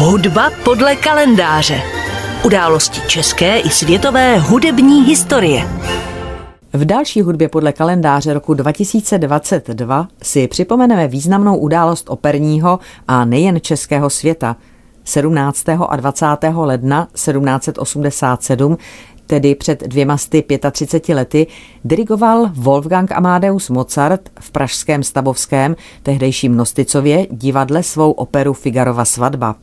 Hudba 0.00 0.50
podle 0.64 0.96
kalendáře. 0.96 1.82
Události 2.44 3.00
české 3.08 3.58
i 3.58 3.68
světové 3.70 4.38
hudební 4.38 5.02
historie. 5.02 5.68
V 6.72 6.84
další 6.84 7.22
hudbě 7.22 7.48
podle 7.48 7.72
kalendáře 7.72 8.34
roku 8.34 8.54
2022 8.54 10.08
si 10.22 10.48
připomeneme 10.48 11.08
významnou 11.08 11.56
událost 11.56 12.10
operního 12.10 12.78
a 13.08 13.24
nejen 13.24 13.60
českého 13.60 14.10
světa. 14.10 14.56
17. 15.04 15.68
a 15.68 15.96
20. 15.96 16.26
ledna 16.54 17.08
1787 17.14 18.78
tedy 19.26 19.54
před 19.54 19.82
dvěma 19.82 20.16
sty 20.16 20.44
35 20.70 21.14
lety, 21.14 21.46
dirigoval 21.84 22.50
Wolfgang 22.54 23.12
Amadeus 23.12 23.70
Mozart 23.70 24.20
v 24.40 24.50
pražském 24.50 25.02
Stavovském, 25.02 25.76
tehdejším 26.02 26.56
Nosticově, 26.56 27.26
divadle 27.30 27.82
svou 27.82 28.10
operu 28.10 28.52
Figarova 28.52 29.04
svatba. 29.04 29.54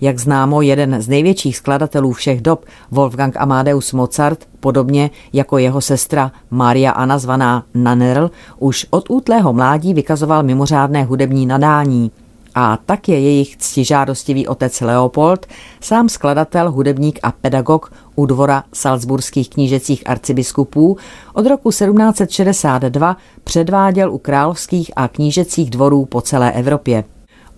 Jak 0.00 0.18
známo, 0.18 0.62
jeden 0.62 1.02
z 1.02 1.08
největších 1.08 1.56
skladatelů 1.56 2.12
všech 2.12 2.40
dob, 2.40 2.64
Wolfgang 2.90 3.36
Amadeus 3.36 3.92
Mozart, 3.92 4.38
podobně 4.60 5.10
jako 5.32 5.58
jeho 5.58 5.80
sestra 5.80 6.32
Maria 6.50 6.90
Anna 6.90 7.18
zvaná 7.18 7.64
Nanerl, 7.74 8.30
už 8.58 8.86
od 8.90 9.10
útlého 9.10 9.52
mládí 9.52 9.94
vykazoval 9.94 10.42
mimořádné 10.42 11.04
hudební 11.04 11.46
nadání. 11.46 12.10
A 12.54 12.78
tak 12.86 13.08
je 13.08 13.20
jejich 13.20 13.56
ctižádostivý 13.56 14.48
otec 14.48 14.80
Leopold, 14.80 15.46
sám 15.80 16.08
skladatel, 16.08 16.70
hudebník 16.70 17.18
a 17.22 17.32
pedagog 17.32 17.92
u 18.16 18.26
dvora 18.26 18.64
salzburských 18.72 19.50
knížecích 19.50 20.02
arcibiskupů, 20.06 20.96
od 21.34 21.46
roku 21.46 21.70
1762 21.70 23.16
předváděl 23.44 24.12
u 24.12 24.18
královských 24.18 24.90
a 24.96 25.08
knížecích 25.08 25.70
dvorů 25.70 26.04
po 26.04 26.20
celé 26.20 26.52
Evropě. 26.52 27.04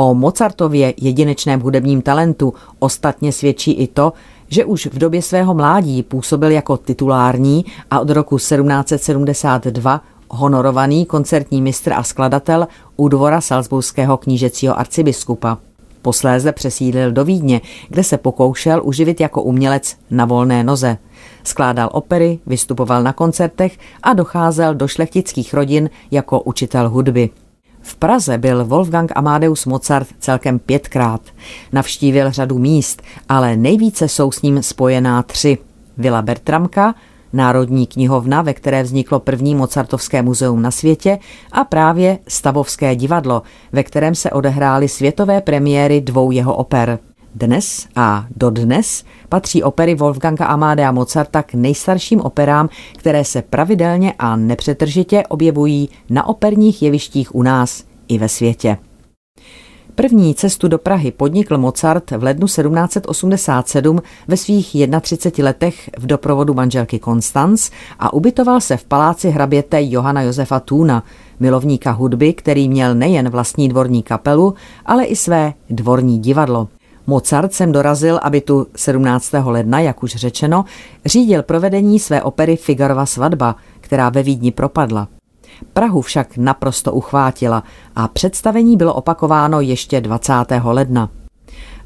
O 0.00 0.14
Mozartově 0.14 0.94
jedinečném 0.96 1.60
hudebním 1.60 2.02
talentu 2.02 2.54
ostatně 2.78 3.32
svědčí 3.32 3.72
i 3.72 3.86
to, 3.86 4.12
že 4.48 4.64
už 4.64 4.86
v 4.86 4.98
době 4.98 5.22
svého 5.22 5.54
mládí 5.54 6.02
působil 6.02 6.50
jako 6.50 6.76
titulární 6.76 7.64
a 7.90 8.00
od 8.00 8.10
roku 8.10 8.36
1772 8.36 10.00
honorovaný 10.30 11.06
koncertní 11.06 11.62
mistr 11.62 11.92
a 11.92 12.02
skladatel 12.02 12.68
u 12.96 13.08
dvora 13.08 13.40
Salzburského 13.40 14.16
knížecího 14.16 14.78
arcibiskupa. 14.78 15.58
Posléze 16.02 16.52
přesídlil 16.52 17.12
do 17.12 17.24
Vídně, 17.24 17.60
kde 17.88 18.04
se 18.04 18.18
pokoušel 18.18 18.80
uživit 18.84 19.20
jako 19.20 19.42
umělec 19.42 19.96
na 20.10 20.24
volné 20.24 20.64
noze. 20.64 20.98
Skládal 21.44 21.88
opery, 21.92 22.38
vystupoval 22.46 23.02
na 23.02 23.12
koncertech 23.12 23.78
a 24.02 24.12
docházel 24.12 24.74
do 24.74 24.88
šlechtických 24.88 25.54
rodin 25.54 25.90
jako 26.10 26.40
učitel 26.40 26.88
hudby. 26.88 27.30
V 27.88 27.94
Praze 27.94 28.38
byl 28.38 28.64
Wolfgang 28.64 29.12
Amadeus 29.14 29.66
Mozart 29.66 30.08
celkem 30.18 30.58
pětkrát. 30.58 31.20
Navštívil 31.72 32.32
řadu 32.32 32.58
míst, 32.58 33.02
ale 33.28 33.56
nejvíce 33.56 34.08
jsou 34.08 34.32
s 34.32 34.42
ním 34.42 34.62
spojená 34.62 35.22
tři. 35.22 35.58
Vila 35.98 36.22
Bertramka, 36.22 36.94
Národní 37.32 37.86
knihovna, 37.86 38.42
ve 38.42 38.54
které 38.54 38.82
vzniklo 38.82 39.20
první 39.20 39.54
Mozartovské 39.54 40.22
muzeum 40.22 40.62
na 40.62 40.70
světě 40.70 41.18
a 41.52 41.64
právě 41.64 42.18
Stavovské 42.28 42.96
divadlo, 42.96 43.42
ve 43.72 43.82
kterém 43.82 44.14
se 44.14 44.30
odehrály 44.30 44.88
světové 44.88 45.40
premiéry 45.40 46.00
dvou 46.00 46.30
jeho 46.30 46.54
oper. 46.54 46.98
Dnes 47.34 47.88
a 47.96 48.26
dodnes 48.36 49.04
patří 49.28 49.62
opery 49.62 49.94
Wolfganga 49.94 50.46
Amadea 50.46 50.92
Mozarta 50.92 51.42
k 51.42 51.54
nejstarším 51.54 52.20
operám, 52.20 52.68
které 52.96 53.24
se 53.24 53.42
pravidelně 53.42 54.14
a 54.18 54.36
nepřetržitě 54.36 55.22
objevují 55.28 55.88
na 56.10 56.26
operních 56.26 56.82
jevištích 56.82 57.34
u 57.34 57.42
nás 57.42 57.84
i 58.08 58.18
ve 58.18 58.28
světě. 58.28 58.76
První 59.94 60.34
cestu 60.34 60.68
do 60.68 60.78
Prahy 60.78 61.10
podnikl 61.10 61.58
Mozart 61.58 62.10
v 62.10 62.22
lednu 62.22 62.46
1787 62.46 64.02
ve 64.28 64.36
svých 64.36 64.76
31 65.00 65.48
letech 65.48 65.90
v 65.98 66.06
doprovodu 66.06 66.54
manželky 66.54 66.98
Konstanz 66.98 67.70
a 67.98 68.12
ubytoval 68.12 68.60
se 68.60 68.76
v 68.76 68.84
paláci 68.84 69.30
hraběte 69.30 69.78
Johana 69.82 70.22
Josefa 70.22 70.60
Tuna, 70.60 71.02
milovníka 71.40 71.90
hudby, 71.90 72.32
který 72.32 72.68
měl 72.68 72.94
nejen 72.94 73.28
vlastní 73.28 73.68
dvorní 73.68 74.02
kapelu, 74.02 74.54
ale 74.86 75.04
i 75.04 75.16
své 75.16 75.54
dvorní 75.70 76.18
divadlo. 76.18 76.68
Mozart 77.08 77.54
sem 77.54 77.72
dorazil, 77.72 78.20
aby 78.22 78.40
tu 78.40 78.66
17. 78.76 79.32
ledna, 79.44 79.80
jak 79.80 80.02
už 80.02 80.14
řečeno, 80.14 80.64
řídil 81.06 81.42
provedení 81.42 81.98
své 81.98 82.22
opery 82.22 82.56
Figarova 82.56 83.06
svatba, 83.06 83.56
která 83.80 84.08
ve 84.08 84.22
Vídni 84.22 84.50
propadla. 84.50 85.08
Prahu 85.72 86.00
však 86.00 86.36
naprosto 86.36 86.92
uchvátila 86.92 87.62
a 87.96 88.08
představení 88.08 88.76
bylo 88.76 88.94
opakováno 88.94 89.60
ještě 89.60 90.00
20. 90.00 90.32
ledna. 90.64 91.10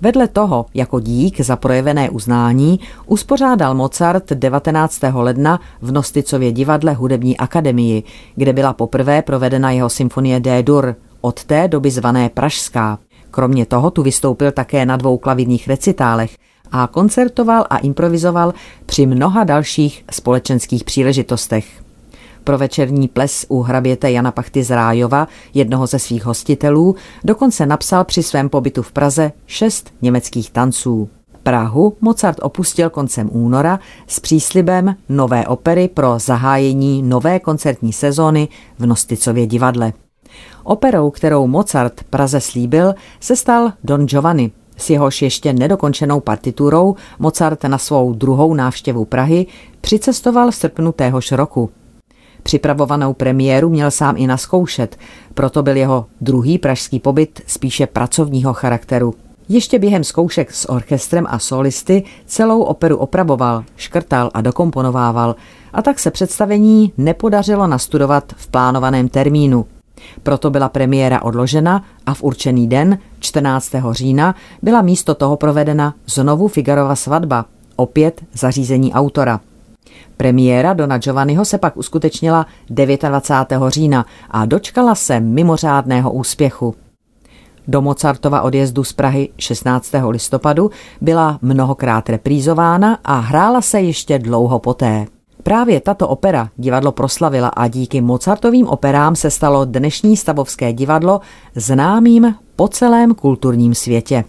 Vedle 0.00 0.28
toho, 0.28 0.66
jako 0.74 1.00
dík 1.00 1.40
za 1.40 1.56
projevené 1.56 2.10
uznání, 2.10 2.80
uspořádal 3.06 3.74
Mozart 3.74 4.32
19. 4.32 5.00
ledna 5.12 5.60
v 5.80 5.92
Nosticově 5.92 6.52
divadle 6.52 6.92
Hudební 6.92 7.36
akademii, 7.36 8.02
kde 8.36 8.52
byla 8.52 8.72
poprvé 8.72 9.22
provedena 9.22 9.70
jeho 9.70 9.88
symfonie 9.88 10.40
D-dur, 10.40 10.94
od 11.20 11.44
té 11.44 11.68
doby 11.68 11.90
zvané 11.90 12.28
Pražská. 12.28 12.98
Kromě 13.32 13.66
toho 13.66 13.90
tu 13.90 14.02
vystoupil 14.02 14.52
také 14.52 14.86
na 14.86 14.96
dvou 14.96 15.18
klavidních 15.18 15.68
recitálech 15.68 16.36
a 16.72 16.86
koncertoval 16.86 17.64
a 17.70 17.78
improvizoval 17.78 18.54
při 18.86 19.06
mnoha 19.06 19.44
dalších 19.44 20.04
společenských 20.10 20.84
příležitostech 20.84 21.82
pro 22.44 22.58
večerní 22.58 23.08
ples 23.08 23.46
u 23.48 23.62
hraběte 23.62 24.10
Jana 24.10 24.32
Pachty 24.32 24.62
z 24.62 24.70
Rájova, 24.70 25.28
jednoho 25.54 25.86
ze 25.86 25.98
svých 25.98 26.24
hostitelů, 26.24 26.96
dokonce 27.24 27.66
napsal 27.66 28.04
při 28.04 28.22
svém 28.22 28.48
pobytu 28.48 28.82
v 28.82 28.92
Praze 28.92 29.32
šest 29.46 29.94
německých 30.02 30.50
tanců. 30.50 31.08
Prahu 31.42 31.96
Mozart 32.00 32.38
opustil 32.42 32.90
koncem 32.90 33.28
února 33.32 33.80
s 34.06 34.20
příslibem 34.20 34.96
nové 35.08 35.46
opery 35.46 35.88
pro 35.88 36.18
zahájení 36.18 37.02
nové 37.02 37.40
koncertní 37.40 37.92
sezóny 37.92 38.48
v 38.78 38.86
Nosticově 38.86 39.46
divadle. 39.46 39.92
Operou, 40.64 41.10
kterou 41.10 41.46
Mozart 41.46 42.04
Praze 42.10 42.40
slíbil, 42.40 42.94
se 43.20 43.36
stal 43.36 43.72
Don 43.84 44.06
Giovanni. 44.06 44.50
S 44.76 44.90
jehož 44.90 45.22
ještě 45.22 45.52
nedokončenou 45.52 46.20
partiturou 46.20 46.96
Mozart 47.18 47.64
na 47.64 47.78
svou 47.78 48.12
druhou 48.12 48.54
návštěvu 48.54 49.04
Prahy 49.04 49.46
přicestoval 49.80 50.50
v 50.50 50.54
srpnu 50.54 50.92
téhož 50.92 51.32
roku. 51.32 51.70
Připravovanou 52.42 53.14
premiéru 53.14 53.68
měl 53.68 53.90
sám 53.90 54.14
i 54.18 54.26
naskoušet, 54.26 54.98
proto 55.34 55.62
byl 55.62 55.76
jeho 55.76 56.06
druhý 56.20 56.58
pražský 56.58 57.00
pobyt 57.00 57.42
spíše 57.46 57.86
pracovního 57.86 58.52
charakteru. 58.52 59.14
Ještě 59.48 59.78
během 59.78 60.04
zkoušek 60.04 60.52
s 60.52 60.70
orchestrem 60.70 61.26
a 61.28 61.38
solisty 61.38 62.04
celou 62.26 62.62
operu 62.62 62.96
opravoval, 62.96 63.64
škrtal 63.76 64.30
a 64.34 64.40
dokomponovával 64.40 65.36
a 65.72 65.82
tak 65.82 65.98
se 65.98 66.10
představení 66.10 66.92
nepodařilo 66.98 67.66
nastudovat 67.66 68.32
v 68.36 68.48
plánovaném 68.48 69.08
termínu. 69.08 69.66
Proto 70.22 70.50
byla 70.50 70.68
premiéra 70.68 71.22
odložena 71.22 71.84
a 72.06 72.14
v 72.14 72.22
určený 72.22 72.68
den, 72.68 72.98
14. 73.18 73.72
října, 73.90 74.34
byla 74.62 74.82
místo 74.82 75.14
toho 75.14 75.36
provedena 75.36 75.94
znovu 76.06 76.48
Figarova 76.48 76.96
svatba, 76.96 77.44
opět 77.76 78.24
zařízení 78.34 78.92
autora. 78.92 79.40
Premiéra 80.16 80.72
Dona 80.72 80.98
Giovanniho 80.98 81.44
se 81.44 81.58
pak 81.58 81.76
uskutečnila 81.76 82.46
29. 82.70 83.62
října 83.68 84.06
a 84.30 84.44
dočkala 84.44 84.94
se 84.94 85.20
mimořádného 85.20 86.12
úspěchu. 86.12 86.74
Do 87.68 87.82
Mozartova 87.82 88.42
odjezdu 88.42 88.84
z 88.84 88.92
Prahy 88.92 89.28
16. 89.38 89.92
listopadu 90.08 90.70
byla 91.00 91.38
mnohokrát 91.42 92.08
reprízována 92.08 92.98
a 93.04 93.18
hrála 93.18 93.60
se 93.60 93.80
ještě 93.80 94.18
dlouho 94.18 94.58
poté. 94.58 95.06
Právě 95.42 95.80
tato 95.80 96.08
opera 96.08 96.48
divadlo 96.56 96.92
proslavila 96.92 97.48
a 97.48 97.68
díky 97.68 98.00
Mozartovým 98.00 98.66
operám 98.66 99.16
se 99.16 99.30
stalo 99.30 99.64
dnešní 99.64 100.16
stavovské 100.16 100.72
divadlo 100.72 101.20
známým 101.54 102.34
po 102.56 102.68
celém 102.68 103.14
kulturním 103.14 103.74
světě. 103.74 104.24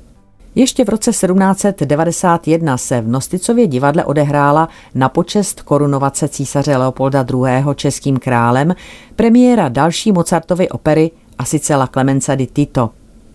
Ještě 0.56 0.86
v 0.86 0.90
roce 0.90 1.12
1791 1.12 2.78
se 2.78 3.02
v 3.02 3.08
Nosticově 3.08 3.68
divadle 3.68 4.06
odehrála 4.06 4.70
na 4.96 5.10
počest 5.10 5.62
korunovace 5.62 6.28
císaře 6.28 6.78
Leopolda 6.78 7.26
II. 7.34 7.76
českým 7.76 8.18
králem 8.18 8.76
premiéra 9.16 9.70
další 9.70 10.12
Mozartovy 10.12 10.70
opery 10.70 11.12
a 11.38 11.46
sice 11.46 11.76
La 11.76 11.88
Clemenza 11.88 12.36
di 12.36 12.48
Tito. 12.48 12.90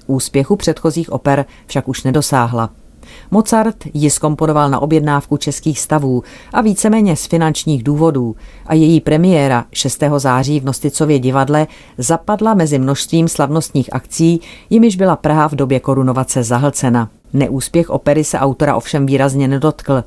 Úspěchu 0.07 0.57
předchozích 0.57 1.13
oper 1.13 1.45
však 1.67 1.89
už 1.89 2.03
nedosáhla. 2.03 2.71
Mozart 3.31 3.77
ji 3.95 4.11
skomponoval 4.11 4.71
na 4.71 4.81
objednávku 4.81 5.37
českých 5.37 5.81
stavů 5.81 6.23
a 6.53 6.61
víceméně 6.61 7.17
z 7.17 7.27
finančních 7.27 7.83
důvodů 7.83 8.37
a 8.67 8.75
její 8.75 9.01
premiéra 9.01 9.65
6. 9.73 10.03
září 10.17 10.61
v 10.61 10.65
Nosticově 10.65 11.19
divadle 11.19 11.67
zapadla 11.99 12.55
mezi 12.55 12.79
množstvím 12.79 13.29
slavnostních 13.29 13.95
akcí, 13.95 14.41
jimiž 14.71 14.97
byla 14.97 15.17
Praha 15.17 15.49
v 15.49 15.55
době 15.55 15.81
korunovace 15.81 16.43
zahlcena. 16.43 17.09
Neúspěch 17.33 17.91
opery 17.91 18.25
se 18.25 18.39
autora 18.39 18.77
ovšem 18.77 19.07
výrazně 19.07 19.49
nedotkl. 19.49 20.05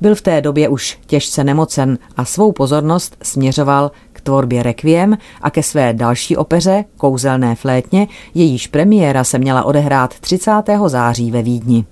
Byl 0.00 0.14
v 0.14 0.22
té 0.22 0.40
době 0.40 0.68
už 0.68 0.98
těžce 1.06 1.44
nemocen 1.44 1.98
a 2.16 2.24
svou 2.24 2.52
pozornost 2.52 3.16
směřoval 3.22 3.90
k 4.12 4.20
tvorbě 4.20 4.62
Requiem 4.62 5.18
a 5.42 5.50
ke 5.50 5.62
své 5.62 5.92
další 5.92 6.36
opeře, 6.36 6.84
Kouzelné 6.96 7.54
flétně, 7.54 8.08
jejíž 8.34 8.66
premiéra 8.66 9.24
se 9.24 9.38
měla 9.38 9.64
odehrát 9.64 10.20
30. 10.20 10.52
září 10.86 11.30
ve 11.30 11.42
Vídni. 11.42 11.84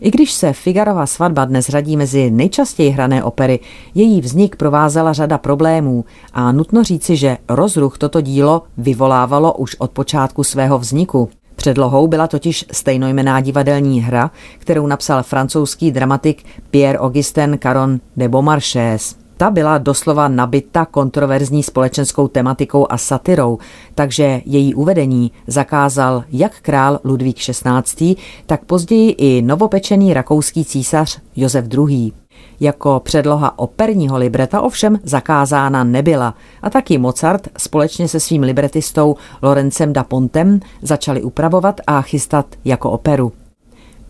I 0.00 0.10
když 0.10 0.32
se 0.32 0.52
Figarova 0.52 1.06
svatba 1.06 1.44
dnes 1.44 1.68
řadí 1.68 1.96
mezi 1.96 2.30
nejčastěji 2.30 2.90
hrané 2.90 3.24
opery, 3.24 3.60
její 3.94 4.20
vznik 4.20 4.56
provázela 4.56 5.12
řada 5.12 5.38
problémů 5.38 6.04
a 6.32 6.52
nutno 6.52 6.84
říci, 6.84 7.16
že 7.16 7.38
rozruch 7.48 7.98
toto 7.98 8.20
dílo 8.20 8.62
vyvolávalo 8.78 9.52
už 9.52 9.76
od 9.78 9.90
počátku 9.90 10.44
svého 10.44 10.78
vzniku. 10.78 11.30
Předlohou 11.56 12.08
byla 12.08 12.26
totiž 12.26 12.64
stejnojmená 12.72 13.40
divadelní 13.40 14.00
hra, 14.00 14.30
kterou 14.58 14.86
napsal 14.86 15.22
francouzský 15.22 15.90
dramatik 15.90 16.44
Pierre-Augustin 16.70 17.58
Caron 17.58 18.00
de 18.16 18.28
Beaumarchais. 18.28 19.25
Ta 19.36 19.50
byla 19.50 19.78
doslova 19.78 20.28
nabita 20.28 20.84
kontroverzní 20.84 21.62
společenskou 21.62 22.28
tematikou 22.28 22.86
a 22.90 22.98
satirou, 22.98 23.58
takže 23.94 24.40
její 24.44 24.74
uvedení 24.74 25.32
zakázal 25.46 26.24
jak 26.32 26.60
král 26.60 27.00
Ludvík 27.04 27.36
XVI., 27.36 28.16
tak 28.46 28.64
později 28.64 29.10
i 29.10 29.42
novopečený 29.42 30.14
rakouský 30.14 30.64
císař 30.64 31.20
Josef 31.36 31.64
II. 31.88 32.12
Jako 32.60 33.00
předloha 33.04 33.58
operního 33.58 34.16
libreta 34.16 34.60
ovšem 34.60 34.98
zakázána 35.02 35.84
nebyla 35.84 36.34
a 36.62 36.70
taky 36.70 36.98
Mozart 36.98 37.48
společně 37.58 38.08
se 38.08 38.20
svým 38.20 38.42
libretistou 38.42 39.16
Lorencem 39.42 39.92
da 39.92 40.04
Pontem 40.04 40.60
začali 40.82 41.22
upravovat 41.22 41.80
a 41.86 42.02
chystat 42.02 42.46
jako 42.64 42.90
operu. 42.90 43.32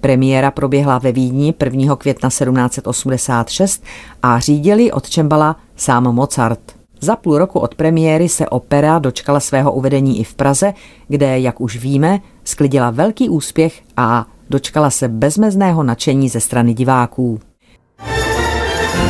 Premiéra 0.07 0.51
proběhla 0.51 0.99
ve 0.99 1.13
Vídni 1.13 1.55
1. 1.65 1.97
května 1.97 2.29
1786 2.29 3.85
a 4.23 4.39
řídili 4.39 4.93
od 4.93 5.11
Čembala 5.11 5.57
sám 5.77 6.15
Mozart. 6.15 6.61
Za 7.01 7.17
půl 7.17 7.39
roku 7.39 7.59
od 7.59 7.75
premiéry 7.75 8.29
se 8.29 8.49
opera 8.49 8.99
dočkala 8.99 9.41
svého 9.41 9.73
uvedení 9.73 10.21
i 10.21 10.25
v 10.25 10.35
Praze, 10.35 10.75
kde, 11.09 11.41
jak 11.41 11.61
už 11.61 11.77
víme, 11.77 12.19
sklidila 12.45 12.91
velký 12.91 13.29
úspěch 13.29 13.83
a 13.97 14.27
dočkala 14.51 14.91
se 14.91 15.09
bezmezného 15.09 15.83
nadšení 15.83 16.29
ze 16.29 16.41
strany 16.41 16.75
diváků. 16.75 17.41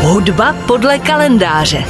Hudba 0.02 0.54
podle 0.66 0.98
kalendáře. 0.98 1.84